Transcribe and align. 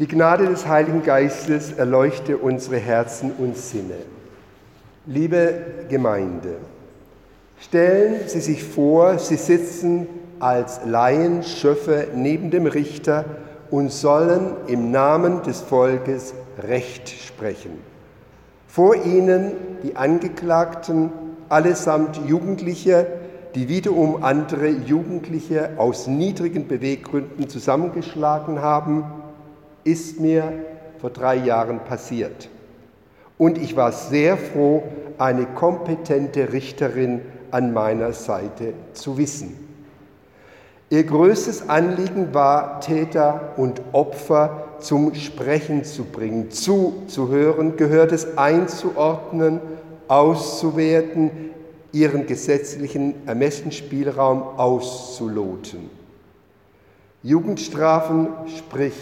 Die 0.00 0.08
Gnade 0.08 0.46
des 0.46 0.66
Heiligen 0.66 1.04
Geistes 1.04 1.72
erleuchte 1.72 2.36
unsere 2.36 2.78
Herzen 2.78 3.30
und 3.38 3.56
Sinne. 3.56 3.94
Liebe 5.06 5.54
Gemeinde, 5.88 6.56
stellen 7.60 8.16
Sie 8.26 8.40
sich 8.40 8.64
vor, 8.64 9.20
Sie 9.20 9.36
sitzen 9.36 10.08
als 10.40 10.80
Laienschöffe 10.84 12.08
neben 12.12 12.50
dem 12.50 12.66
Richter 12.66 13.24
und 13.70 13.92
sollen 13.92 14.56
im 14.66 14.90
Namen 14.90 15.44
des 15.44 15.60
Volkes 15.60 16.34
Recht 16.66 17.08
sprechen. 17.08 17.78
Vor 18.66 18.96
Ihnen 18.96 19.52
die 19.84 19.94
Angeklagten, 19.94 21.12
allesamt 21.48 22.20
Jugendliche, 22.26 23.06
die 23.54 23.68
wiederum 23.68 24.24
andere 24.24 24.70
Jugendliche 24.70 25.70
aus 25.76 26.08
niedrigen 26.08 26.66
Beweggründen 26.66 27.48
zusammengeschlagen 27.48 28.60
haben, 28.60 29.04
ist 29.84 30.20
mir 30.20 30.52
vor 31.00 31.10
drei 31.10 31.36
Jahren 31.36 31.80
passiert. 31.80 32.48
Und 33.38 33.58
ich 33.58 33.76
war 33.76 33.92
sehr 33.92 34.36
froh, 34.36 34.82
eine 35.18 35.46
kompetente 35.46 36.52
Richterin 36.52 37.20
an 37.50 37.72
meiner 37.72 38.12
Seite 38.12 38.74
zu 38.94 39.16
wissen. 39.18 39.56
Ihr 40.90 41.04
größtes 41.04 41.68
Anliegen 41.68 42.34
war, 42.34 42.80
Täter 42.80 43.54
und 43.56 43.80
Opfer 43.92 44.68
zum 44.80 45.14
Sprechen 45.14 45.84
zu 45.84 46.04
bringen, 46.04 46.50
zuzuhören, 46.50 47.76
gehört 47.76 48.12
es 48.12 48.36
einzuordnen, 48.36 49.60
auszuwerten, 50.08 51.30
ihren 51.92 52.26
gesetzlichen 52.26 53.26
Ermessensspielraum 53.26 54.42
auszuloten. 54.58 55.90
Jugendstrafen, 57.22 58.28
sprich 58.58 58.94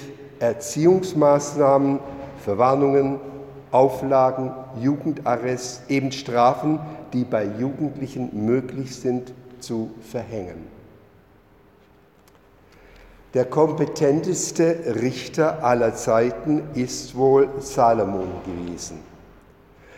Erziehungsmaßnahmen, 0.43 2.01
Verwarnungen, 2.39 3.21
Auflagen, 3.71 4.51
Jugendarrest, 4.81 5.89
eben 5.89 6.13
Strafen, 6.13 6.81
die 7.13 7.25
bei 7.25 7.45
Jugendlichen 7.45 8.45
möglich 8.45 8.95
sind 8.97 9.33
zu 9.61 9.91
verhängen. 10.01 10.67
Der 13.35 13.47
kompetenteste 13.47 14.97
Richter 15.01 15.65
aller 15.65 15.95
Zeiten 15.95 16.63
ist 16.75 17.17
wohl 17.17 17.49
Salomon 17.61 18.29
gewesen. 18.45 18.99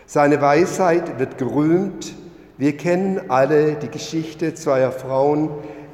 Seine 0.05 0.39
Weisheit 0.39 1.19
wird 1.19 1.37
gerühmt. 1.37 2.13
Wir 2.57 2.77
kennen 2.77 3.19
alle 3.29 3.73
die 3.73 3.89
Geschichte 3.89 4.53
zweier 4.53 4.93
Frauen, 4.93 5.49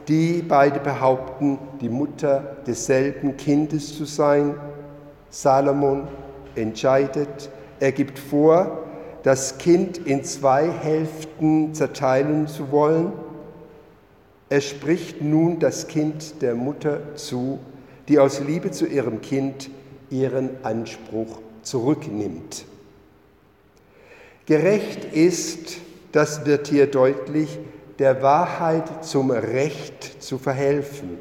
die 0.07 0.41
beide 0.41 0.79
behaupten, 0.79 1.59
die 1.79 1.89
Mutter 1.89 2.57
desselben 2.65 3.37
Kindes 3.37 3.97
zu 3.97 4.05
sein. 4.05 4.55
Salomon 5.29 6.07
entscheidet, 6.55 7.49
er 7.79 7.91
gibt 7.91 8.19
vor, 8.19 8.83
das 9.23 9.57
Kind 9.57 9.97
in 9.99 10.23
zwei 10.23 10.69
Hälften 10.69 11.73
zerteilen 11.73 12.47
zu 12.47 12.71
wollen. 12.71 13.13
Er 14.49 14.61
spricht 14.61 15.21
nun 15.21 15.59
das 15.59 15.87
Kind 15.87 16.41
der 16.41 16.55
Mutter 16.55 17.15
zu, 17.15 17.59
die 18.07 18.19
aus 18.19 18.39
Liebe 18.41 18.71
zu 18.71 18.85
ihrem 18.85 19.21
Kind 19.21 19.69
ihren 20.09 20.49
Anspruch 20.63 21.39
zurücknimmt. 21.61 22.65
Gerecht 24.45 25.05
ist, 25.13 25.77
das 26.11 26.45
wird 26.45 26.67
hier 26.67 26.87
deutlich, 26.87 27.59
der 28.01 28.23
Wahrheit 28.23 29.05
zum 29.05 29.29
Recht 29.29 30.23
zu 30.23 30.39
verhelfen. 30.39 31.19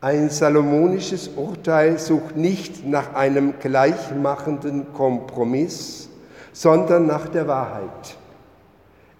Ein 0.00 0.30
salomonisches 0.30 1.30
Urteil 1.36 2.00
sucht 2.00 2.36
nicht 2.36 2.84
nach 2.84 3.14
einem 3.14 3.54
gleichmachenden 3.60 4.92
Kompromiss, 4.94 6.08
sondern 6.52 7.06
nach 7.06 7.28
der 7.28 7.46
Wahrheit. 7.46 8.16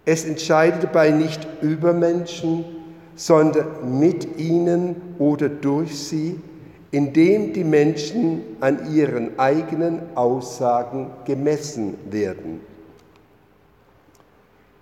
Es 0.05 0.25
entscheidet 0.25 0.83
dabei 0.83 1.11
nicht 1.11 1.47
über 1.63 1.93
Menschen, 1.93 2.65
sondern 3.15 4.01
mit 4.01 4.37
ihnen 4.37 4.97
oder 5.21 5.49
durch 5.49 5.97
sie, 5.97 6.41
indem 6.91 7.53
die 7.53 7.63
Menschen 7.63 8.43
an 8.59 8.93
ihren 8.93 9.39
eigenen 9.39 10.01
Aussagen 10.17 11.13
gemessen 11.27 11.95
werden. 12.11 12.61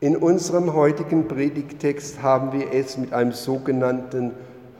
In 0.04 0.18
unserem 0.18 0.74
heutigen 0.74 1.28
Predigtext 1.28 2.20
haben 2.20 2.52
wir 2.52 2.74
es 2.74 2.98
mit 2.98 3.14
einem 3.14 3.32
sogenannten 3.32 4.32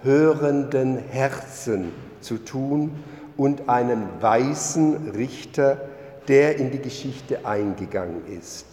hörenden 0.03 0.99
Herzen 0.99 1.93
zu 2.21 2.37
tun 2.37 2.91
und 3.39 3.71
einem 3.71 4.03
weisen 4.21 5.12
Richter, 5.17 5.81
der 6.29 6.59
in 6.59 6.73
die 6.73 6.79
Geschichte 6.79 7.47
eingegangen 7.47 8.21
ist. 8.39 8.67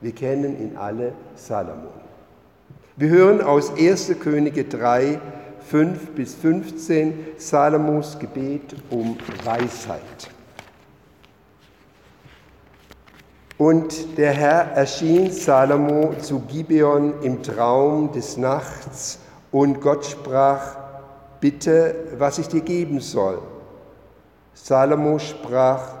Wir 0.00 0.12
kennen 0.12 0.58
ihn 0.58 0.78
alle, 0.78 1.12
Salomon. 1.34 2.00
Wir 2.96 3.10
hören 3.10 3.42
aus 3.42 3.74
1. 3.78 4.10
Könige 4.20 4.64
3, 4.64 5.20
5 5.68 6.12
bis 6.12 6.34
15 6.34 7.26
Salomos 7.36 8.18
Gebet 8.18 8.74
um 8.88 9.18
Weisheit. 9.44 10.30
Und 13.64 14.18
der 14.18 14.32
Herr 14.32 14.72
erschien 14.74 15.30
Salomo 15.30 16.14
zu 16.18 16.40
Gibeon 16.40 17.14
im 17.22 17.44
Traum 17.44 18.10
des 18.10 18.36
Nachts, 18.36 19.20
und 19.52 19.80
Gott 19.80 20.04
sprach, 20.04 20.78
bitte, 21.38 21.94
was 22.18 22.38
ich 22.38 22.48
dir 22.48 22.62
geben 22.62 22.98
soll. 22.98 23.38
Salomo 24.52 25.20
sprach, 25.20 25.94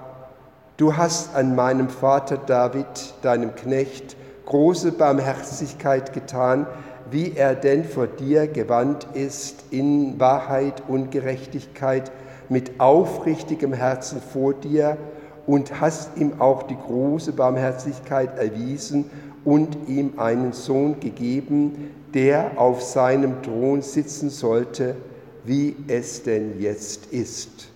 du 0.76 0.96
hast 0.96 1.36
an 1.36 1.54
meinem 1.54 1.88
Vater 1.88 2.36
David, 2.36 3.14
deinem 3.22 3.54
Knecht, 3.54 4.16
große 4.44 4.90
Barmherzigkeit 4.90 6.12
getan, 6.12 6.66
wie 7.12 7.36
er 7.36 7.54
denn 7.54 7.84
vor 7.84 8.08
dir 8.08 8.48
gewandt 8.48 9.06
ist 9.14 9.66
in 9.70 10.18
Wahrheit 10.18 10.82
und 10.88 11.12
Gerechtigkeit, 11.12 12.10
mit 12.48 12.80
aufrichtigem 12.80 13.72
Herzen 13.72 14.20
vor 14.20 14.52
dir 14.52 14.98
und 15.46 15.80
hast 15.80 16.16
ihm 16.16 16.40
auch 16.40 16.64
die 16.64 16.76
große 16.76 17.32
Barmherzigkeit 17.32 18.38
erwiesen 18.38 19.10
und 19.44 19.76
ihm 19.88 20.18
einen 20.18 20.52
Sohn 20.52 21.00
gegeben, 21.00 21.90
der 22.14 22.52
auf 22.56 22.82
seinem 22.82 23.42
Thron 23.42 23.82
sitzen 23.82 24.30
sollte, 24.30 24.96
wie 25.44 25.76
es 25.88 26.22
denn 26.22 26.60
jetzt 26.60 27.06
ist. 27.06 27.68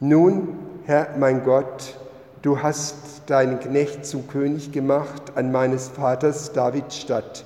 Nun, 0.00 0.56
Herr 0.84 1.08
mein 1.18 1.44
Gott, 1.44 1.98
du 2.42 2.62
hast 2.62 3.22
deinen 3.26 3.60
Knecht 3.60 4.06
zum 4.06 4.28
König 4.28 4.72
gemacht 4.72 5.32
an 5.34 5.52
meines 5.52 5.88
Vaters 5.88 6.52
David 6.52 6.92
Stadt. 6.92 7.44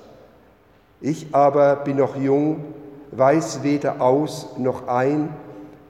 Ich 1.01 1.35
aber 1.35 1.77
bin 1.77 1.97
noch 1.97 2.17
jung, 2.17 2.65
weiß 3.11 3.65
weder 3.65 4.01
aus 4.01 4.51
noch 4.59 4.87
ein, 4.87 5.31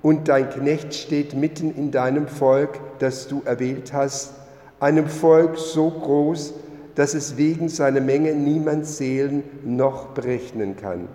und 0.03 0.29
dein 0.29 0.51
Knecht 0.51 0.95
steht 0.95 1.35
mitten 1.35 1.75
in 1.75 1.91
deinem 1.91 2.27
Volk, 2.27 2.81
das 2.99 3.29
du 3.29 3.43
erwählt 3.45 3.93
hast, 3.93 4.35
einem 4.81 5.07
Volk 5.07 5.57
so 5.57 5.91
groß, 5.91 6.55
dass 6.95 7.15
es 7.15 7.37
wegen 7.37 7.69
seiner 7.69 8.01
Menge 8.01 8.35
niemand 8.35 8.87
zählen 8.87 9.43
noch 9.65 10.09
berechnen 10.09 10.77
kann. 10.77 11.09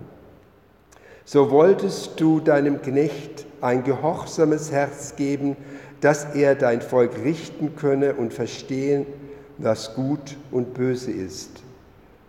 So 1.24 1.50
wolltest 1.50 2.18
du 2.18 2.40
deinem 2.40 2.80
Knecht 2.80 3.44
ein 3.60 3.84
gehorsames 3.84 4.72
Herz 4.72 5.14
geben, 5.16 5.56
dass 6.00 6.34
er 6.34 6.54
dein 6.54 6.80
Volk 6.80 7.12
richten 7.22 7.76
könne 7.76 8.14
und 8.14 8.32
verstehen, 8.32 9.04
was 9.58 9.94
gut 9.94 10.36
und 10.50 10.74
böse 10.74 11.10
ist. 11.10 11.62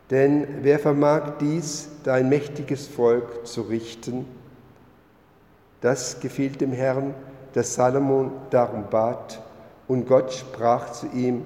Denn 0.09 0.47
wer 0.63 0.79
vermag 0.79 1.37
dies, 1.39 1.89
dein 2.03 2.29
mächtiges 2.29 2.87
Volk 2.87 3.47
zu 3.47 3.61
richten? 3.61 4.25
Das 5.81 6.19
gefiel 6.19 6.51
dem 6.51 6.71
Herrn, 6.71 7.13
dass 7.53 7.75
Salomon 7.75 8.31
darum 8.49 8.85
bat, 8.89 9.41
und 9.87 10.07
Gott 10.07 10.31
sprach 10.33 10.91
zu 10.91 11.07
ihm, 11.07 11.45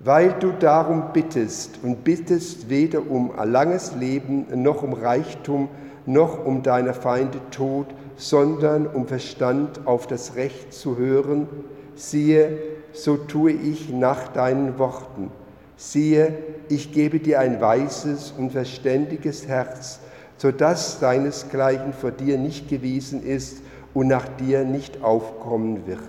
weil 0.00 0.32
du 0.40 0.52
darum 0.52 1.12
bittest 1.12 1.78
und 1.82 2.02
bittest 2.02 2.68
weder 2.68 3.08
um 3.08 3.32
langes 3.44 3.94
Leben 3.94 4.46
noch 4.62 4.82
um 4.82 4.92
Reichtum 4.92 5.68
noch 6.06 6.44
um 6.44 6.62
deiner 6.62 6.94
Feinde 6.94 7.38
Tod, 7.50 7.86
sondern 8.16 8.86
um 8.86 9.06
Verstand 9.06 9.86
auf 9.86 10.06
das 10.06 10.36
Recht 10.36 10.72
zu 10.72 10.96
hören, 10.96 11.48
siehe, 11.94 12.58
so 12.92 13.16
tue 13.16 13.52
ich 13.52 13.90
nach 13.90 14.28
deinen 14.28 14.78
Worten. 14.78 15.30
Siehe, 15.76 16.38
ich 16.68 16.92
gebe 16.92 17.18
dir 17.18 17.40
ein 17.40 17.60
weises 17.60 18.32
und 18.32 18.52
verständiges 18.52 19.46
Herz, 19.46 20.00
so 20.36 20.50
dass 20.50 21.00
deinesgleichen 21.00 21.92
vor 21.92 22.10
dir 22.10 22.38
nicht 22.38 22.68
gewesen 22.68 23.22
ist 23.22 23.62
und 23.94 24.08
nach 24.08 24.28
dir 24.28 24.64
nicht 24.64 25.02
aufkommen 25.02 25.86
wird. 25.86 26.00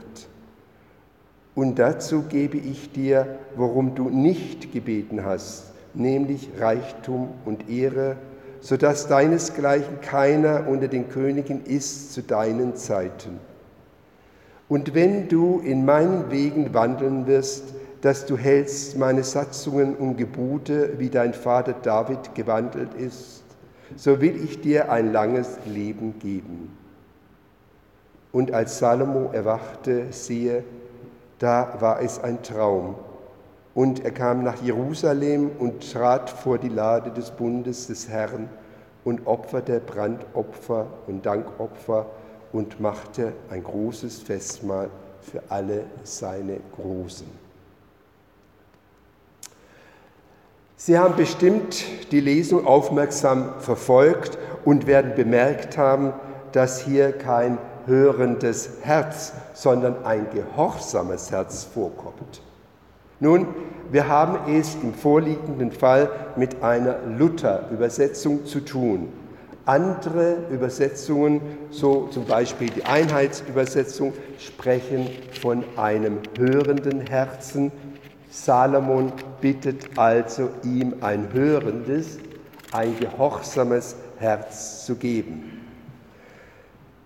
Und 1.56 1.80
dazu 1.80 2.24
gebe 2.24 2.58
ich 2.58 2.92
dir, 2.92 3.40
worum 3.56 3.96
du 3.96 4.10
nicht 4.10 4.72
gebeten 4.74 5.26
hast, 5.26 5.72
nämlich 5.94 6.50
Reichtum 6.60 7.30
und 7.46 7.70
Ehre, 7.70 8.18
so 8.60 8.78
dass 8.78 9.08
deinesgleichen 9.08 10.02
keiner 10.02 10.68
unter 10.68 10.88
den 10.88 11.10
Königen 11.10 11.64
ist 11.66 12.14
zu 12.14 12.22
deinen 12.22 12.76
Zeiten. 12.76 13.40
Und 14.70 14.94
wenn 14.94 15.30
du 15.30 15.60
in 15.60 15.86
meinen 15.86 16.30
Wegen 16.30 16.74
wandeln 16.74 17.26
wirst, 17.26 17.64
dass 18.02 18.26
du 18.26 18.38
hältst 18.38 18.98
meine 18.98 19.24
Satzungen 19.24 19.96
und 19.96 20.18
Gebote, 20.18 21.00
wie 21.00 21.10
dein 21.10 21.34
Vater 21.34 21.74
David 21.74 22.36
gewandelt 22.36 22.94
ist, 22.94 23.37
so 23.96 24.22
will 24.22 24.44
ich 24.44 24.62
dir 24.62 24.92
ein 24.92 25.12
langes 25.12 25.58
Leben 25.66 26.20
geben. 26.20 26.78
Und 28.32 28.52
als 28.52 28.80
Salomo 28.80 29.32
erwachte, 29.32 30.08
siehe, 30.12 30.64
da 31.40 31.78
war 31.80 32.02
es 32.02 32.20
ein 32.20 32.44
Traum. 32.44 32.96
Und 33.74 34.04
er 34.04 34.12
kam 34.12 34.44
nach 34.44 34.62
Jerusalem 34.62 35.52
und 35.60 35.92
trat 35.92 36.30
vor 36.30 36.58
die 36.58 36.70
Lade 36.70 37.12
des 37.12 37.32
Bundes 37.32 37.88
des 37.88 38.10
Herrn 38.10 38.50
und 39.04 39.26
opferte 39.28 39.80
Brandopfer 39.80 40.88
und 41.06 41.26
Dankopfer 41.26 42.08
und 42.52 42.80
machte 42.80 43.34
ein 43.50 43.64
großes 43.64 44.22
Festmahl 44.22 44.90
für 45.22 45.42
alle 45.50 45.86
seine 46.04 46.60
Großen. 46.76 47.47
Sie 50.80 51.00
haben 51.00 51.16
bestimmt 51.16 51.86
die 52.12 52.20
Lesung 52.20 52.68
aufmerksam 52.68 53.50
verfolgt 53.58 54.38
und 54.64 54.86
werden 54.86 55.16
bemerkt 55.16 55.76
haben, 55.76 56.14
dass 56.52 56.80
hier 56.80 57.14
kein 57.14 57.58
hörendes 57.88 58.70
Herz, 58.84 59.34
sondern 59.56 60.06
ein 60.06 60.28
gehorsames 60.32 61.32
Herz 61.32 61.64
vorkommt. 61.64 62.44
Nun, 63.20 63.48
wir 63.92 64.08
haben 64.08 64.54
es 64.54 64.76
im 64.84 64.94
vorliegenden 64.94 65.72
Fall 65.72 66.12
mit 66.36 66.62
einer 66.62 66.98
Luther-Übersetzung 67.18 68.46
zu 68.46 68.60
tun. 68.60 69.12
Andere 69.66 70.38
Übersetzungen, 70.52 71.42
so 71.72 72.08
zum 72.12 72.26
Beispiel 72.26 72.70
die 72.70 72.86
Einheitsübersetzung, 72.86 74.14
sprechen 74.38 75.10
von 75.42 75.64
einem 75.76 76.20
hörenden 76.38 77.02
Herzen. 77.02 77.72
Salomon 78.30 79.14
bittet 79.42 79.98
also 79.98 80.50
ihm 80.64 80.96
ein 81.02 81.32
hörendes, 81.32 82.20
ein 82.72 82.98
gehorsames 83.00 83.96
Herz 84.20 84.86
zu 84.86 84.96
geben. 84.96 85.62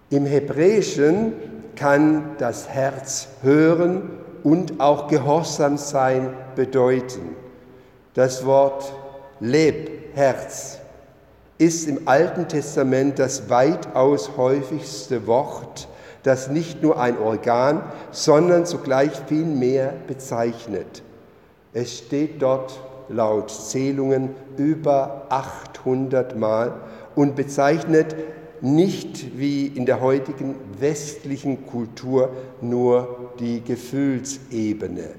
Im 0.09 0.25
Hebräischen 0.25 1.33
kann 1.75 2.35
das 2.37 2.67
Herz 2.67 3.27
hören 3.41 4.09
und 4.43 4.79
auch 4.79 5.07
gehorsam 5.07 5.77
sein 5.77 6.33
bedeuten. 6.55 7.35
Das 8.13 8.45
Wort 8.45 8.91
Leb, 9.39 10.15
Herz, 10.15 10.79
ist 11.57 11.87
im 11.87 12.07
Alten 12.07 12.47
Testament 12.47 13.19
das 13.19 13.49
weitaus 13.49 14.35
häufigste 14.35 15.27
Wort, 15.27 15.87
das 16.23 16.49
nicht 16.49 16.81
nur 16.81 16.99
ein 16.99 17.17
Organ, 17.19 17.83
sondern 18.11 18.65
zugleich 18.65 19.11
viel 19.27 19.45
mehr 19.45 19.93
bezeichnet. 20.07 21.03
Es 21.73 21.99
steht 21.99 22.41
dort 22.41 22.79
laut 23.07 23.49
Zählungen 23.49 24.29
über 24.57 25.25
800 25.29 26.37
Mal 26.37 26.73
und 27.15 27.35
bezeichnet 27.35 28.15
nicht 28.61 29.37
wie 29.39 29.67
in 29.67 29.85
der 29.85 30.01
heutigen 30.01 30.55
westlichen 30.79 31.65
Kultur 31.65 32.29
nur 32.61 33.31
die 33.39 33.61
Gefühlsebene. 33.61 35.09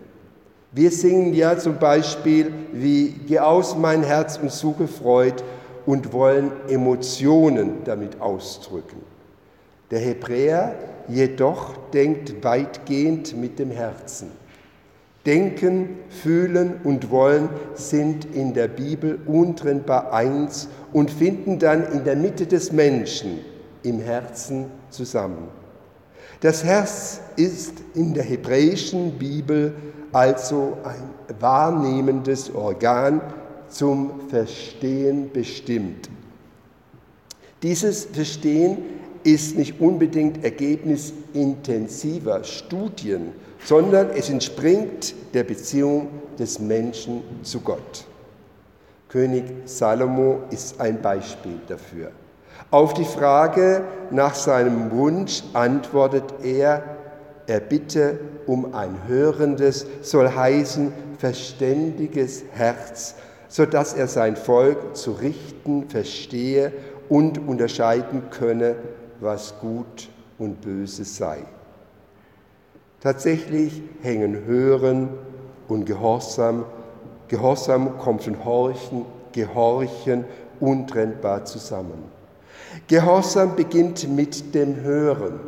Wir 0.70 0.90
singen 0.90 1.34
ja 1.34 1.58
zum 1.58 1.78
Beispiel 1.78 2.52
wie 2.72 3.14
Geh 3.26 3.40
aus 3.40 3.76
mein 3.76 4.02
Herz 4.02 4.38
und 4.40 4.50
suche 4.50 4.88
Freud 4.88 5.42
und 5.84 6.12
wollen 6.12 6.52
Emotionen 6.68 7.84
damit 7.84 8.20
ausdrücken. 8.20 9.02
Der 9.90 9.98
Hebräer 9.98 10.74
jedoch 11.08 11.76
denkt 11.92 12.42
weitgehend 12.44 13.36
mit 13.36 13.58
dem 13.58 13.70
Herzen. 13.70 14.41
Denken, 15.26 15.98
Fühlen 16.08 16.80
und 16.82 17.10
Wollen 17.10 17.48
sind 17.74 18.24
in 18.34 18.54
der 18.54 18.68
Bibel 18.68 19.20
untrennbar 19.26 20.12
eins 20.12 20.68
und 20.92 21.10
finden 21.10 21.58
dann 21.58 21.92
in 21.92 22.04
der 22.04 22.16
Mitte 22.16 22.46
des 22.46 22.72
Menschen, 22.72 23.38
im 23.84 24.00
Herzen 24.00 24.66
zusammen. 24.90 25.48
Das 26.40 26.64
Herz 26.64 27.20
ist 27.36 27.74
in 27.94 28.14
der 28.14 28.24
hebräischen 28.24 29.12
Bibel 29.12 29.74
also 30.10 30.76
ein 30.82 31.38
wahrnehmendes 31.40 32.52
Organ 32.52 33.20
zum 33.68 34.28
Verstehen 34.28 35.30
bestimmt. 35.32 36.10
Dieses 37.62 38.06
Verstehen 38.06 38.78
ist 39.24 39.56
nicht 39.56 39.80
unbedingt 39.80 40.44
Ergebnis 40.44 41.12
intensiver 41.32 42.42
Studien, 42.44 43.32
sondern 43.64 44.10
es 44.10 44.28
entspringt 44.28 45.14
der 45.34 45.44
Beziehung 45.44 46.08
des 46.38 46.58
Menschen 46.58 47.22
zu 47.42 47.60
Gott. 47.60 48.06
König 49.08 49.44
Salomo 49.66 50.40
ist 50.50 50.80
ein 50.80 51.00
Beispiel 51.00 51.60
dafür. 51.68 52.10
Auf 52.70 52.94
die 52.94 53.04
Frage 53.04 53.84
nach 54.10 54.34
seinem 54.34 54.90
Wunsch 54.90 55.42
antwortet 55.52 56.24
er, 56.42 56.82
er 57.46 57.60
bitte 57.60 58.18
um 58.46 58.74
ein 58.74 58.96
hörendes, 59.06 59.86
soll 60.00 60.30
heißen 60.34 60.92
verständiges 61.18 62.44
Herz, 62.52 63.14
sodass 63.48 63.92
er 63.92 64.08
sein 64.08 64.36
Volk 64.36 64.96
zu 64.96 65.12
richten 65.12 65.88
verstehe 65.90 66.72
und 67.08 67.38
unterscheiden 67.46 68.30
könne, 68.30 68.76
was 69.22 69.54
gut 69.60 70.08
und 70.38 70.60
böse 70.60 71.04
sei. 71.04 71.38
Tatsächlich 73.00 73.82
hängen 74.02 74.44
Hören 74.44 75.08
und 75.68 75.86
Gehorsam, 75.86 76.64
Gehorsam 77.28 77.98
kommt 77.98 78.24
von 78.24 78.44
Horchen, 78.44 79.06
Gehorchen 79.32 80.24
untrennbar 80.60 81.44
zusammen. 81.44 82.04
Gehorsam 82.86 83.56
beginnt 83.56 84.08
mit 84.08 84.54
dem 84.54 84.82
Hören. 84.82 85.40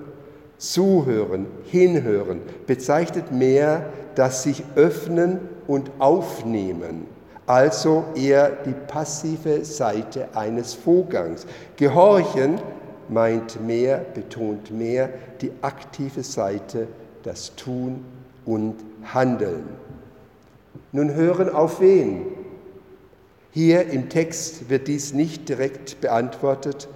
Zuhören, 0.57 1.47
hinhören 1.65 2.41
bezeichnet 2.67 3.33
mehr 3.33 3.87
das 4.15 4.45
sich 4.45 4.63
öffnen 4.77 5.41
und 5.67 5.91
aufnehmen, 5.99 7.07
also 7.47 8.05
eher 8.15 8.51
die 8.65 8.75
passive 8.87 9.65
Seite 9.65 10.29
eines 10.35 10.75
Vorgangs. 10.75 11.47
Gehorchen 11.77 12.61
meint 13.11 13.65
mehr, 13.65 13.99
betont 13.99 14.71
mehr 14.71 15.11
die 15.41 15.53
aktive 15.63 16.23
Seite 16.23 16.89
das 17.23 17.55
Tun 17.57 18.05
und 18.45 18.77
Handeln. 19.03 19.65
Nun 20.93 21.15
hören 21.15 21.49
auf 21.49 21.81
wen? 21.81 22.27
Hier 23.51 23.89
im 23.89 24.09
Text 24.09 24.69
wird 24.69 24.89
dies 24.89 25.13
nicht 25.13 25.49
direkt 25.49 26.01
beantwortet, 26.01 26.89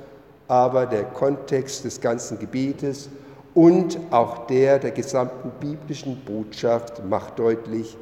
aber 0.49 0.87
der 0.87 1.05
Kontext 1.05 1.85
des 1.85 2.01
ganzen 2.01 2.39
Gebietes 2.39 3.09
und 3.55 3.99
auch 4.11 4.47
der 4.47 4.79
der 4.79 4.91
gesamten 4.91 5.51
biblischen 5.61 6.17
Botschaft 6.25 7.05
macht 7.05 7.39
deutlich, 7.39 7.97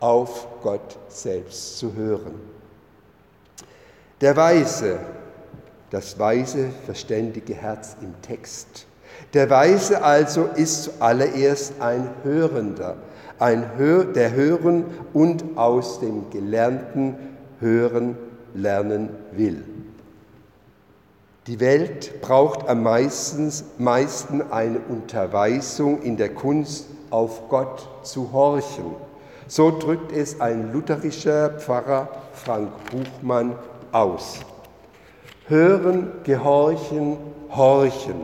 auf 0.00 0.48
Gott 0.62 0.98
selbst 1.08 1.78
zu 1.78 1.94
hören. 1.94 2.34
Der 4.20 4.36
Weise, 4.36 4.98
das 5.92 6.18
weise, 6.18 6.70
verständige 6.84 7.54
Herz 7.54 7.96
im 8.02 8.20
Text 8.22 8.86
der 9.34 9.48
Weise 9.48 10.02
also 10.02 10.44
ist 10.44 10.84
zuallererst 10.84 11.80
ein 11.80 12.10
Hörender, 12.22 12.96
ein 13.38 13.76
Hör, 13.78 14.04
der 14.04 14.32
hören 14.32 14.84
und 15.14 15.56
aus 15.56 16.00
dem 16.00 16.28
Gelernten 16.30 17.16
hören 17.60 18.18
lernen 18.54 19.08
will. 19.32 19.64
Die 21.46 21.60
Welt 21.60 22.20
braucht 22.20 22.68
am 22.68 22.82
meisten, 22.82 23.50
meisten 23.78 24.42
eine 24.52 24.80
Unterweisung 24.80 26.02
in 26.02 26.16
der 26.18 26.34
Kunst, 26.34 26.86
auf 27.10 27.48
Gott 27.48 27.88
zu 28.04 28.32
horchen. 28.32 28.94
So 29.48 29.70
drückt 29.70 30.12
es 30.12 30.40
ein 30.40 30.72
lutherischer 30.72 31.50
Pfarrer 31.50 32.08
Frank 32.32 32.70
Buchmann 32.90 33.54
aus. 33.92 34.40
Hören, 35.52 36.06
gehorchen, 36.24 37.18
horchen 37.54 38.14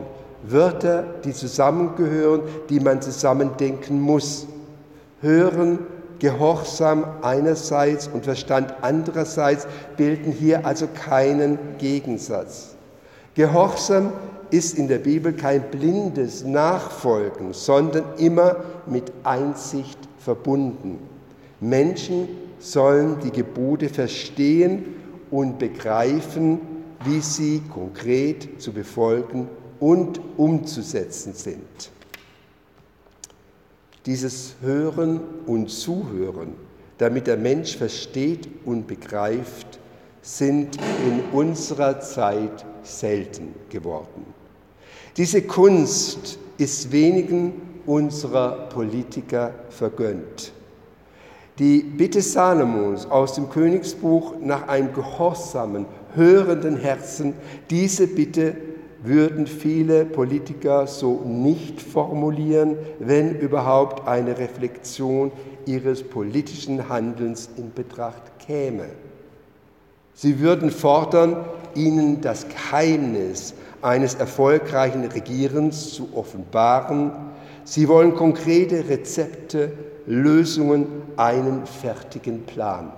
Wörter, 0.47 1.03
die 1.23 1.31
zusammengehören, 1.31 2.41
die 2.71 2.79
man 2.79 3.03
zusammendenken 3.03 4.01
muss. 4.01 4.47
Hören, 5.21 5.77
Gehorsam 6.17 7.05
einerseits 7.21 8.07
und 8.07 8.25
Verstand 8.25 8.73
andererseits 8.81 9.67
bilden 9.95 10.31
hier 10.31 10.65
also 10.65 10.87
keinen 10.87 11.59
Gegensatz. 11.77 12.75
Gehorsam 13.35 14.11
ist 14.49 14.75
in 14.75 14.87
der 14.87 14.97
Bibel 14.97 15.31
kein 15.31 15.61
blindes 15.69 16.43
Nachfolgen, 16.43 17.53
sondern 17.53 18.05
immer 18.17 18.55
mit 18.87 19.11
Einsicht 19.23 19.99
verbunden. 20.17 20.97
Menschen 21.59 22.27
sollen 22.57 23.17
die 23.23 23.31
Gebote 23.31 23.87
verstehen 23.87 24.95
und 25.29 25.59
begreifen, 25.59 26.78
wie 27.05 27.21
sie 27.21 27.61
konkret 27.73 28.61
zu 28.61 28.73
befolgen 28.73 29.47
und 29.79 30.19
umzusetzen 30.37 31.33
sind. 31.33 31.91
Dieses 34.05 34.55
Hören 34.61 35.19
und 35.45 35.69
Zuhören, 35.69 36.55
damit 36.97 37.27
der 37.27 37.37
Mensch 37.37 37.77
versteht 37.77 38.49
und 38.65 38.87
begreift, 38.87 39.79
sind 40.21 40.77
in 41.05 41.21
unserer 41.31 41.99
Zeit 42.01 42.65
selten 42.83 43.53
geworden. 43.69 44.25
Diese 45.15 45.41
Kunst 45.41 46.39
ist 46.57 46.91
wenigen 46.91 47.53
unserer 47.85 48.69
Politiker 48.69 49.53
vergönnt. 49.69 50.51
Die 51.59 51.81
Bitte 51.81 52.21
Salomons 52.21 53.05
aus 53.11 53.33
dem 53.33 53.49
Königsbuch 53.49 54.35
nach 54.39 54.69
einem 54.69 54.93
gehorsamen, 54.93 55.85
hörenden 56.15 56.77
Herzen, 56.77 57.33
diese 57.69 58.07
Bitte 58.07 58.55
würden 59.03 59.45
viele 59.45 60.05
Politiker 60.05 60.87
so 60.87 61.21
nicht 61.25 61.81
formulieren, 61.81 62.77
wenn 62.99 63.35
überhaupt 63.35 64.07
eine 64.07 64.37
Reflexion 64.37 65.33
ihres 65.65 66.01
politischen 66.01 66.87
Handelns 66.87 67.49
in 67.57 67.73
Betracht 67.73 68.39
käme. 68.39 68.85
Sie 70.13 70.39
würden 70.39 70.71
fordern, 70.71 71.45
ihnen 71.75 72.21
das 72.21 72.47
Geheimnis 72.47 73.53
eines 73.81 74.15
erfolgreichen 74.15 75.03
Regierens 75.05 75.91
zu 75.91 76.09
offenbaren. 76.15 77.11
Sie 77.65 77.89
wollen 77.89 78.15
konkrete 78.15 78.87
Rezepte, 78.87 79.73
Lösungen, 80.09 80.87
einen 81.17 81.67
fertigen 81.67 82.43
Plan. 82.43 82.91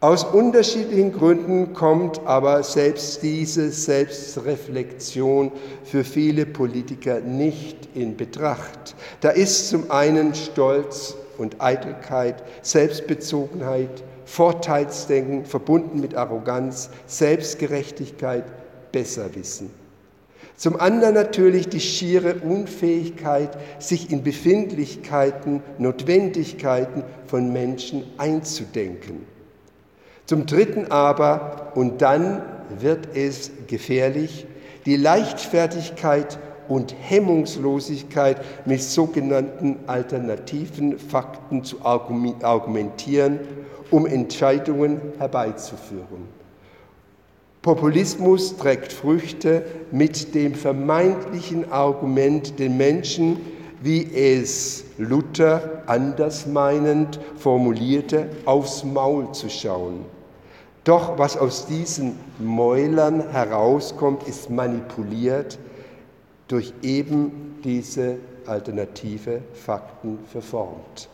Aus 0.00 0.24
unterschiedlichen 0.24 1.12
Gründen 1.12 1.72
kommt 1.72 2.20
aber 2.26 2.64
selbst 2.64 3.22
diese 3.22 3.70
Selbstreflexion 3.70 5.52
für 5.84 6.02
viele 6.02 6.46
Politiker 6.46 7.20
nicht 7.20 7.88
in 7.94 8.16
Betracht. 8.16 8.96
Da 9.20 9.30
ist 9.30 9.68
zum 9.70 9.90
einen 9.92 10.34
Stolz 10.34 11.16
und 11.38 11.62
Eitelkeit, 11.62 12.42
Selbstbezogenheit, 12.62 14.02
Vorteilsdenken 14.26 15.44
verbunden 15.46 16.00
mit 16.00 16.16
Arroganz, 16.16 16.90
Selbstgerechtigkeit, 17.06 18.44
Besserwissen. 18.90 19.83
Zum 20.56 20.78
anderen 20.78 21.14
natürlich 21.14 21.68
die 21.68 21.80
schiere 21.80 22.36
Unfähigkeit, 22.36 23.58
sich 23.80 24.10
in 24.10 24.22
Befindlichkeiten, 24.22 25.62
Notwendigkeiten 25.78 27.02
von 27.26 27.52
Menschen 27.52 28.04
einzudenken. 28.18 29.26
Zum 30.26 30.46
Dritten 30.46 30.90
aber, 30.90 31.72
und 31.74 32.00
dann 32.02 32.42
wird 32.78 33.14
es 33.14 33.50
gefährlich, 33.66 34.46
die 34.86 34.96
Leichtfertigkeit 34.96 36.38
und 36.68 36.94
Hemmungslosigkeit 36.98 38.40
mit 38.64 38.80
sogenannten 38.80 39.80
alternativen 39.86 40.98
Fakten 40.98 41.64
zu 41.64 41.84
argumentieren, 41.84 43.40
um 43.90 44.06
Entscheidungen 44.06 45.00
herbeizuführen. 45.18 46.43
Populismus 47.64 48.58
trägt 48.58 48.92
Früchte 48.92 49.64
mit 49.90 50.34
dem 50.34 50.54
vermeintlichen 50.54 51.72
Argument, 51.72 52.58
den 52.58 52.76
Menschen, 52.76 53.38
wie 53.80 54.14
es 54.14 54.84
Luther 54.98 55.82
andersmeinend 55.86 57.18
formulierte, 57.38 58.28
aufs 58.44 58.84
Maul 58.84 59.32
zu 59.32 59.48
schauen. 59.48 60.04
Doch 60.84 61.18
was 61.18 61.38
aus 61.38 61.64
diesen 61.64 62.18
Mäulern 62.38 63.30
herauskommt, 63.30 64.28
ist 64.28 64.50
manipuliert 64.50 65.58
durch 66.48 66.74
eben 66.82 67.60
diese 67.64 68.18
alternative 68.44 69.40
Fakten 69.54 70.18
verformt. 70.30 71.08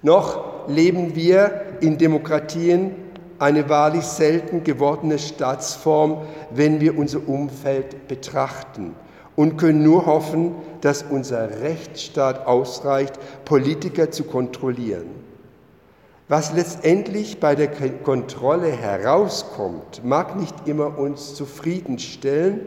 Noch 0.00 0.66
leben 0.68 1.14
wir 1.14 1.64
in 1.82 1.98
Demokratien 1.98 2.92
eine 3.38 3.68
wahrlich 3.68 4.04
selten 4.04 4.64
gewordene 4.64 5.18
Staatsform, 5.18 6.22
wenn 6.50 6.80
wir 6.80 6.98
unser 6.98 7.28
Umfeld 7.28 8.08
betrachten 8.08 8.94
und 9.36 9.56
können 9.56 9.82
nur 9.82 10.06
hoffen, 10.06 10.54
dass 10.80 11.04
unser 11.04 11.60
Rechtsstaat 11.60 12.46
ausreicht, 12.46 13.18
Politiker 13.44 14.10
zu 14.10 14.24
kontrollieren. 14.24 15.06
Was 16.26 16.52
letztendlich 16.52 17.40
bei 17.40 17.54
der 17.54 17.68
Kontrolle 18.02 18.70
herauskommt, 18.70 20.04
mag 20.04 20.36
nicht 20.36 20.54
immer 20.66 20.98
uns 20.98 21.34
zufriedenstellen, 21.34 22.60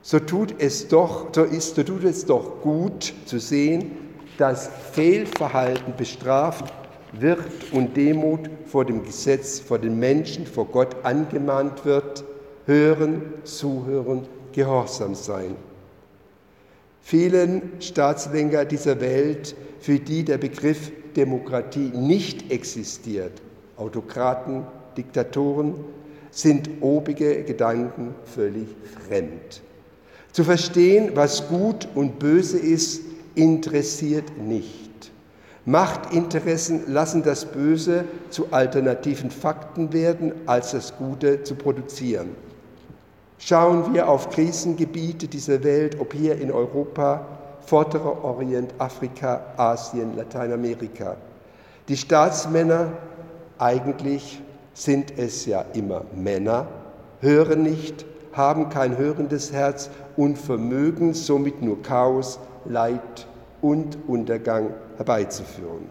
so 0.00 0.18
tut 0.18 0.54
es 0.58 0.88
doch, 0.88 1.26
so 1.32 1.42
ist, 1.44 1.76
so 1.76 1.82
tut 1.82 2.04
es 2.04 2.26
doch 2.26 2.60
gut 2.62 3.12
zu 3.26 3.38
sehen, 3.38 3.90
dass 4.38 4.70
Fehlverhalten 4.92 5.94
bestraft 5.96 6.72
wird 7.12 7.72
und 7.72 7.96
Demut 7.96 8.50
vor 8.66 8.84
dem 8.84 9.04
Gesetz, 9.04 9.60
vor 9.60 9.78
den 9.78 9.98
Menschen, 9.98 10.46
vor 10.46 10.66
Gott 10.66 11.04
angemahnt 11.04 11.84
wird, 11.84 12.24
hören, 12.66 13.22
zuhören, 13.44 14.26
gehorsam 14.52 15.14
sein. 15.14 15.56
Vielen 17.00 17.80
Staatslenker 17.80 18.64
dieser 18.64 19.00
Welt, 19.00 19.56
für 19.80 19.98
die 19.98 20.24
der 20.24 20.38
Begriff 20.38 20.92
Demokratie 21.16 21.90
nicht 21.94 22.50
existiert, 22.50 23.42
Autokraten, 23.76 24.64
Diktatoren, 24.96 25.74
sind 26.30 26.70
obige 26.80 27.42
Gedanken 27.42 28.14
völlig 28.24 28.68
fremd. 29.06 29.60
Zu 30.32 30.44
verstehen, 30.44 31.10
was 31.14 31.48
gut 31.48 31.88
und 31.94 32.18
böse 32.18 32.58
ist, 32.58 33.02
interessiert 33.34 34.38
nicht. 34.38 34.81
Machtinteressen 35.64 36.92
lassen 36.92 37.22
das 37.22 37.44
Böse 37.44 38.04
zu 38.30 38.46
alternativen 38.50 39.30
Fakten 39.30 39.92
werden, 39.92 40.32
als 40.46 40.72
das 40.72 40.96
Gute 40.96 41.44
zu 41.44 41.54
produzieren. 41.54 42.30
Schauen 43.38 43.94
wir 43.94 44.08
auf 44.08 44.30
Krisengebiete 44.30 45.28
dieser 45.28 45.62
Welt, 45.62 46.00
ob 46.00 46.14
hier 46.14 46.40
in 46.40 46.50
Europa, 46.50 47.26
Vorderer 47.64 48.24
Orient, 48.24 48.74
Afrika, 48.78 49.40
Asien, 49.56 50.16
Lateinamerika. 50.16 51.16
Die 51.88 51.96
Staatsmänner, 51.96 52.92
eigentlich 53.58 54.42
sind 54.74 55.16
es 55.16 55.46
ja 55.46 55.64
immer 55.74 56.02
Männer, 56.12 56.66
hören 57.20 57.62
nicht, 57.62 58.04
haben 58.32 58.68
kein 58.68 58.98
hörendes 58.98 59.52
Herz 59.52 59.90
und 60.16 60.38
vermögen 60.38 61.14
somit 61.14 61.62
nur 61.62 61.80
Chaos, 61.82 62.40
Leid 62.64 63.28
und 63.62 63.96
Untergang 64.06 64.74
herbeizuführen. 64.96 65.88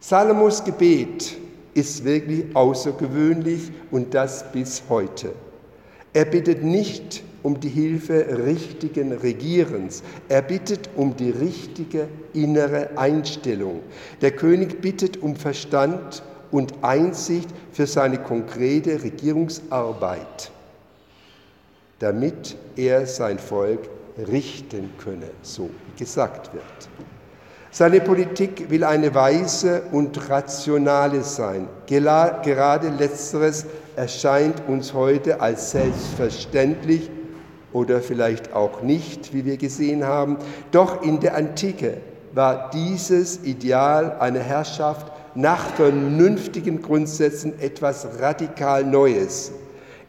Salomos 0.00 0.62
Gebet 0.62 1.36
ist 1.74 2.04
wirklich 2.04 2.54
außergewöhnlich 2.54 3.70
und 3.90 4.12
das 4.12 4.44
bis 4.52 4.82
heute. 4.88 5.32
Er 6.12 6.24
bittet 6.24 6.62
nicht 6.62 7.22
um 7.42 7.60
die 7.60 7.68
Hilfe 7.68 8.44
richtigen 8.44 9.12
Regierens, 9.12 10.02
er 10.28 10.42
bittet 10.42 10.90
um 10.96 11.16
die 11.16 11.30
richtige 11.30 12.08
innere 12.32 12.90
Einstellung. 12.96 13.80
Der 14.20 14.32
König 14.32 14.80
bittet 14.80 15.22
um 15.22 15.36
Verstand 15.36 16.22
und 16.50 16.74
Einsicht 16.82 17.48
für 17.72 17.86
seine 17.86 18.18
konkrete 18.18 19.02
Regierungsarbeit, 19.02 20.50
damit 22.00 22.56
er 22.76 23.06
sein 23.06 23.38
Volk 23.38 23.88
richten 24.18 24.90
könne, 24.98 25.30
so 25.42 25.70
gesagt 25.96 26.52
wird. 26.52 26.64
Seine 27.70 28.00
Politik 28.00 28.70
will 28.70 28.82
eine 28.82 29.14
weise 29.14 29.82
und 29.92 30.30
rationale 30.30 31.22
sein. 31.22 31.68
Gerade 31.86 32.88
letzteres 32.88 33.66
erscheint 33.94 34.62
uns 34.66 34.94
heute 34.94 35.40
als 35.40 35.72
selbstverständlich 35.72 37.10
oder 37.72 38.00
vielleicht 38.00 38.54
auch 38.54 38.82
nicht, 38.82 39.34
wie 39.34 39.44
wir 39.44 39.58
gesehen 39.58 40.04
haben. 40.04 40.38
Doch 40.72 41.02
in 41.02 41.20
der 41.20 41.36
Antike 41.36 41.98
war 42.32 42.70
dieses 42.70 43.44
Ideal 43.44 44.16
einer 44.18 44.40
Herrschaft 44.40 45.12
nach 45.34 45.74
vernünftigen 45.74 46.80
Grundsätzen 46.80 47.60
etwas 47.60 48.06
radikal 48.18 48.82
Neues 48.82 49.52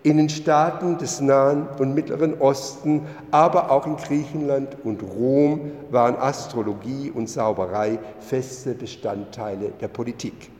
in 0.03 0.17
den 0.17 0.29
Staaten 0.29 0.97
des 0.97 1.19
Nahen 1.19 1.67
und 1.77 1.93
Mittleren 1.93 2.39
Osten, 2.39 3.05
aber 3.31 3.69
auch 3.69 3.85
in 3.85 3.97
Griechenland 3.97 4.77
und 4.83 5.03
Rom 5.03 5.71
waren 5.91 6.15
Astrologie 6.15 7.11
und 7.13 7.27
Zauberei 7.27 7.99
feste 8.19 8.73
Bestandteile 8.73 9.73
der 9.81 9.89
Politik. 9.89 10.51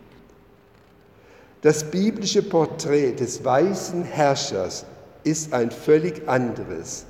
Das 1.62 1.90
biblische 1.90 2.44
Porträt 2.44 3.14
des 3.14 3.44
weißen 3.44 4.04
Herrschers 4.04 4.86
ist 5.24 5.54
ein 5.54 5.72
völlig 5.72 6.28
anderes. 6.28 7.06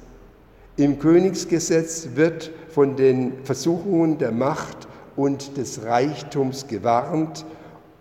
Im 0.76 0.98
Königsgesetz 1.00 2.10
wird 2.16 2.52
von 2.70 2.96
den 2.96 3.44
Versuchungen 3.44 4.18
der 4.18 4.32
Macht 4.32 4.88
und 5.16 5.58
des 5.58 5.84
Reichtums 5.84 6.68
gewarnt, 6.68 7.46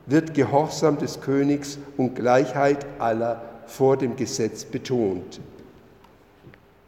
wird 0.07 0.33
Gehorsam 0.35 0.99
des 0.99 1.21
Königs 1.21 1.79
und 1.97 2.15
Gleichheit 2.15 2.87
aller 2.99 3.43
vor 3.69 3.97
dem 3.97 4.17
Gesetz 4.17 4.65
betont. 4.65 5.41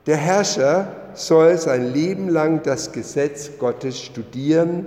Der 0.07 0.17
Herrscher 0.17 0.97
soll 1.15 1.57
sein 1.59 1.93
Leben 1.93 2.29
lang 2.29 2.63
das 2.63 2.91
Gesetz 2.91 3.51
Gottes 3.59 4.01
studieren, 4.01 4.87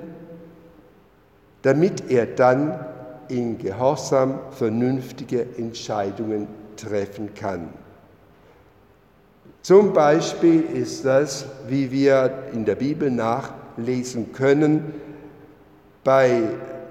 damit 1.61 2.11
er 2.11 2.25
dann 2.25 2.79
in 3.29 3.57
Gehorsam 3.57 4.39
vernünftige 4.51 5.45
Entscheidungen 5.57 6.47
treffen 6.75 7.33
kann. 7.33 7.69
Zum 9.61 9.93
Beispiel 9.93 10.61
ist 10.61 11.05
das, 11.05 11.45
wie 11.69 11.89
wir 11.91 12.49
in 12.51 12.65
der 12.65 12.75
Bibel 12.75 13.09
nachlesen 13.09 14.33
können, 14.33 14.93
bei 16.03 16.41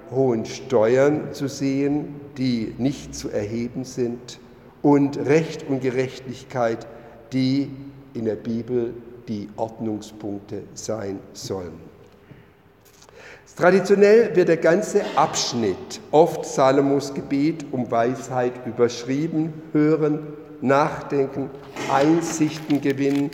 hohen 0.09 0.45
Steuern 0.45 1.33
zu 1.33 1.47
sehen, 1.47 2.15
die 2.37 2.73
nicht 2.79 3.13
zu 3.13 3.29
erheben 3.29 3.83
sind, 3.83 4.39
und 4.83 5.17
Recht 5.17 5.67
und 5.67 5.81
Gerechtigkeit, 5.81 6.85
die 7.31 7.71
in 8.13 8.25
der 8.25 8.35
Bibel 8.35 8.93
die 9.27 9.49
Ordnungspunkte 9.55 10.63
sein 10.75 11.19
sollen. 11.33 11.93
Traditionell 13.55 14.35
wird 14.35 14.49
der 14.49 14.57
ganze 14.57 15.01
Abschnitt, 15.15 16.01
oft 16.11 16.45
Salomos 16.45 17.13
Gebet 17.13 17.65
um 17.71 17.89
Weisheit 17.89 18.53
überschrieben, 18.65 19.53
hören, 19.71 20.27
nachdenken, 20.61 21.49
Einsichten 21.91 22.81
gewinnen. 22.81 23.29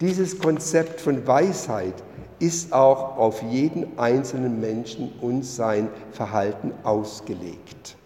Dieses 0.00 0.38
Konzept 0.38 1.00
von 1.00 1.26
Weisheit 1.26 1.94
ist 2.38 2.72
auch 2.72 3.16
auf 3.16 3.42
jeden 3.42 3.98
einzelnen 3.98 4.60
Menschen 4.60 5.12
und 5.20 5.44
sein 5.44 5.88
Verhalten 6.12 6.72
ausgelegt. 6.84 7.97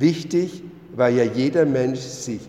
Wichtig, 0.00 0.64
weil 0.96 1.14
ja 1.14 1.24
jeder 1.24 1.66
Mensch 1.66 2.00
sich 2.00 2.40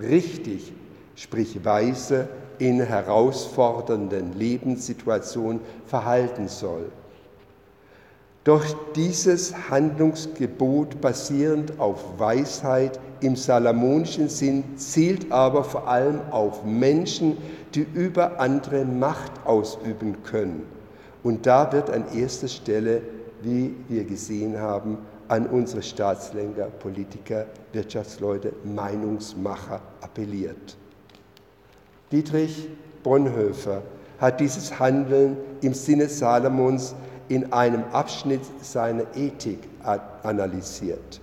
richtig, 0.00 0.72
sprich 1.16 1.64
weise, 1.64 2.28
in 2.60 2.80
herausfordernden 2.80 4.34
Lebenssituationen 4.38 5.60
verhalten 5.86 6.46
soll. 6.46 6.92
Doch 8.44 8.64
dieses 8.94 9.52
Handlungsgebot 9.70 11.00
basierend 11.00 11.80
auf 11.80 12.18
Weisheit 12.18 13.00
im 13.20 13.34
salamonischen 13.34 14.28
Sinn 14.28 14.62
zielt 14.76 15.32
aber 15.32 15.64
vor 15.64 15.88
allem 15.88 16.20
auf 16.30 16.64
Menschen, 16.64 17.36
die 17.74 17.84
über 17.92 18.38
andere 18.38 18.84
Macht 18.84 19.32
ausüben 19.44 20.22
können. 20.22 20.62
Und 21.24 21.44
da 21.44 21.72
wird 21.72 21.90
an 21.90 22.04
erster 22.14 22.48
Stelle, 22.48 23.02
wie 23.42 23.74
wir 23.88 24.04
gesehen 24.04 24.60
haben, 24.60 24.98
an 25.30 25.46
unsere 25.46 25.80
Staatslenker, 25.80 26.66
Politiker, 26.80 27.46
Wirtschaftsleute, 27.72 28.52
Meinungsmacher 28.64 29.80
appelliert. 30.00 30.76
Dietrich 32.10 32.68
Bonhoeffer 33.04 33.82
hat 34.18 34.40
dieses 34.40 34.80
Handeln 34.80 35.36
im 35.60 35.72
Sinne 35.72 36.08
Salomons 36.08 36.96
in 37.28 37.52
einem 37.52 37.84
Abschnitt 37.92 38.40
seiner 38.60 39.04
Ethik 39.14 39.60
analysiert. 40.24 41.20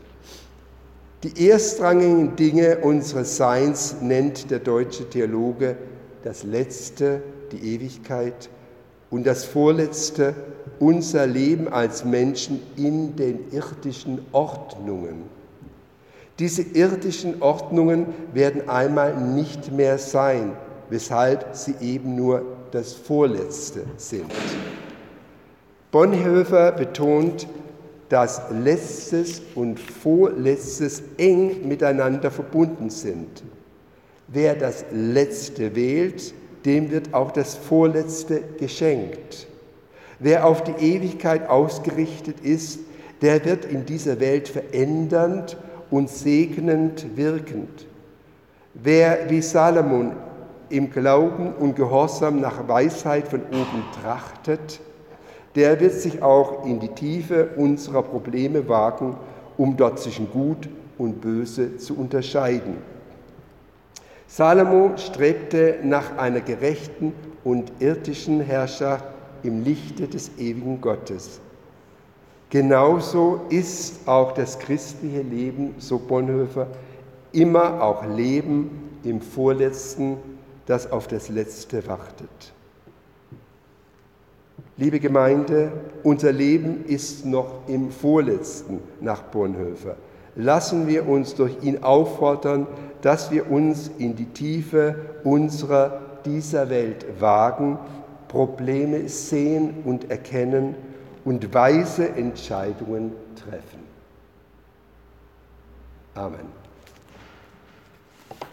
Die 1.23 1.49
erstrangigen 1.49 2.37
Dinge 2.37 2.77
unseres 2.77 3.35
Seins 3.35 3.97
nennt 3.99 4.49
der 4.49 4.59
deutsche 4.59 5.09
Theologe 5.09 5.75
das 6.23 6.43
Letzte, 6.43 7.21
die 7.51 7.75
Ewigkeit, 7.75 8.49
und 9.09 9.25
das 9.25 9.45
Vorletzte, 9.45 10.33
unser 10.79 11.25
Leben 11.25 11.67
als 11.67 12.05
Menschen 12.05 12.61
in 12.75 13.15
den 13.15 13.51
irdischen 13.51 14.19
Ordnungen. 14.31 15.23
Diese 16.39 16.61
irdischen 16.61 17.41
Ordnungen 17.41 18.07
werden 18.33 18.69
einmal 18.69 19.15
nicht 19.17 19.71
mehr 19.71 19.97
sein, 19.97 20.53
weshalb 20.89 21.55
sie 21.55 21.75
eben 21.81 22.15
nur 22.15 22.43
das 22.71 22.93
Vorletzte 22.93 23.85
sind. 23.97 24.31
Bonhoeffer 25.91 26.73
betont, 26.73 27.47
dass 28.09 28.41
Letztes 28.51 29.41
und 29.55 29.79
Vorletztes 29.79 31.01
eng 31.17 31.67
miteinander 31.67 32.29
verbunden 32.29 32.89
sind. 32.89 33.43
Wer 34.27 34.55
das 34.55 34.85
Letzte 34.91 35.75
wählt, 35.75 36.33
dem 36.67 36.91
wird 36.91 37.13
auch 37.13 37.31
das 37.31 37.55
Vorletzte 37.55 38.41
geschenkt. 38.59 39.47
Wer 40.19 40.45
auf 40.45 40.63
die 40.63 40.73
Ewigkeit 40.73 41.49
ausgerichtet 41.49 42.41
ist, 42.41 42.79
der 43.21 43.43
wird 43.45 43.65
in 43.65 43.85
dieser 43.85 44.19
Welt 44.19 44.49
verändernd 44.49 45.57
und 45.89 46.09
segnend 46.09 47.15
wirkend. 47.15 47.87
Wer 48.73 49.29
wie 49.29 49.41
Salomon 49.41 50.11
im 50.69 50.91
Glauben 50.91 51.53
und 51.53 51.75
Gehorsam 51.75 52.41
nach 52.41 52.67
Weisheit 52.67 53.27
von 53.27 53.41
oben 53.41 53.83
trachtet, 54.01 54.81
der 55.55 55.79
wird 55.79 55.93
sich 55.93 56.21
auch 56.21 56.65
in 56.65 56.79
die 56.79 56.89
Tiefe 56.89 57.49
unserer 57.55 58.03
Probleme 58.03 58.67
wagen, 58.67 59.15
um 59.57 59.77
dort 59.77 59.99
zwischen 59.99 60.29
Gut 60.29 60.69
und 60.97 61.21
Böse 61.21 61.77
zu 61.77 61.97
unterscheiden. 61.97 62.75
Salomo 64.27 64.97
strebte 64.97 65.77
nach 65.83 66.17
einer 66.17 66.41
gerechten 66.41 67.13
und 67.43 67.71
irdischen 67.79 68.41
Herrschaft 68.41 69.05
im 69.43 69.63
Lichte 69.63 70.07
des 70.07 70.37
ewigen 70.37 70.81
Gottes. 70.81 71.39
Genauso 72.49 73.41
ist 73.49 74.07
auch 74.07 74.33
das 74.33 74.59
christliche 74.59 75.21
Leben, 75.21 75.75
so 75.77 75.97
Bonhoeffer, 75.97 76.67
immer 77.31 77.81
auch 77.81 78.05
Leben 78.05 78.99
im 79.03 79.21
Vorletzten, 79.21 80.17
das 80.65 80.91
auf 80.91 81.07
das 81.07 81.29
Letzte 81.29 81.87
wartet. 81.87 82.53
Liebe 84.75 84.99
Gemeinde, 84.99 85.71
unser 86.03 86.31
Leben 86.31 86.85
ist 86.85 87.25
noch 87.25 87.67
im 87.67 87.91
Vorletzten 87.91 88.79
nach 89.01 89.23
Bonhoeffer. 89.23 89.95
Lassen 90.35 90.87
wir 90.87 91.07
uns 91.07 91.33
durch 91.33 91.63
ihn 91.63 91.81
auffordern, 91.83 92.67
dass 93.07 93.31
wir 93.31 93.49
uns 93.49 93.89
in 93.99 94.17
die 94.17 94.25
Tiefe 94.25 94.93
unserer 95.23 96.01
dieser 96.25 96.69
Welt 96.69 97.05
wagen, 97.21 97.79
Probleme 98.27 99.07
sehen 99.07 99.75
und 99.85 100.11
erkennen 100.11 100.75
und 101.23 101.53
weise 101.53 102.09
Entscheidungen 102.09 103.13
treffen. 103.33 103.79
Amen. 106.15 106.56